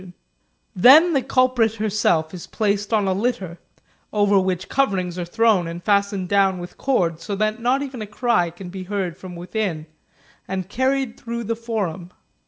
2 0.01 0.13
Then 0.75 1.13
the 1.13 1.21
culprit 1.21 1.75
herself 1.75 2.33
is 2.33 2.47
placed 2.47 2.91
on 2.91 3.07
a 3.07 3.13
litter, 3.13 3.59
over 4.11 4.39
which 4.39 4.67
coverings 4.67 5.19
are 5.19 5.25
thrown 5.25 5.67
and 5.67 5.83
fastened 5.83 6.27
down 6.27 6.57
with 6.57 6.75
cords 6.75 7.23
so 7.23 7.35
that 7.35 7.61
not 7.61 7.83
even 7.83 8.01
a 8.01 8.07
cry 8.07 8.49
can 8.49 8.69
be 8.69 8.85
heard 8.85 9.15
from 9.15 9.35
within, 9.35 9.85
and 10.47 10.69
carried 10.69 11.19
through 11.19 11.43
the 11.43 11.55
forum. 11.55 12.09